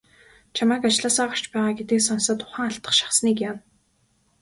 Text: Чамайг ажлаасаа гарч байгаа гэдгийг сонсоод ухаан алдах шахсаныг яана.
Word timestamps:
Чамайг 0.55 0.83
ажлаасаа 0.89 1.27
гарч 1.31 1.45
байгаа 1.53 1.73
гэдгийг 1.77 2.01
сонсоод 2.05 2.39
ухаан 2.45 2.69
алдах 2.71 2.93
шахсаныг 2.99 3.37
яана. 3.49 3.61